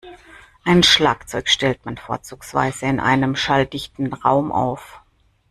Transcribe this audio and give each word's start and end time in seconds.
Ein 0.63 0.81
Schlagzeug 0.81 1.47
stellt 1.47 1.85
man 1.85 1.95
vorzugsweise 1.99 2.87
in 2.87 2.99
einem 2.99 3.35
schalldichten 3.35 4.11
Raum 4.13 4.51
auf. 4.51 4.99